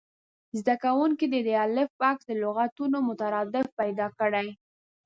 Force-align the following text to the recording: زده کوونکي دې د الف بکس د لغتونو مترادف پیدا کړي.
زده 0.59 0.75
کوونکي 0.83 1.25
دې 1.33 1.39
د 1.45 1.49
الف 1.65 1.89
بکس 1.99 2.23
د 2.27 2.31
لغتونو 2.43 2.97
مترادف 3.09 3.67
پیدا 3.79 4.07
کړي. 4.19 4.47